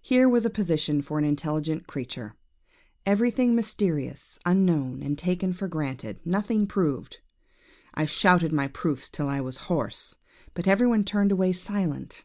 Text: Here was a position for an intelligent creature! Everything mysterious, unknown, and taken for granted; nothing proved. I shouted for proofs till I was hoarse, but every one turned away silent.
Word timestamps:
Here 0.00 0.28
was 0.28 0.44
a 0.44 0.50
position 0.50 1.02
for 1.02 1.18
an 1.20 1.24
intelligent 1.24 1.86
creature! 1.86 2.34
Everything 3.06 3.54
mysterious, 3.54 4.36
unknown, 4.44 5.04
and 5.04 5.16
taken 5.16 5.52
for 5.52 5.68
granted; 5.68 6.18
nothing 6.24 6.66
proved. 6.66 7.20
I 7.94 8.04
shouted 8.06 8.50
for 8.50 8.68
proofs 8.70 9.08
till 9.08 9.28
I 9.28 9.40
was 9.40 9.58
hoarse, 9.68 10.16
but 10.54 10.66
every 10.66 10.88
one 10.88 11.04
turned 11.04 11.30
away 11.30 11.52
silent. 11.52 12.24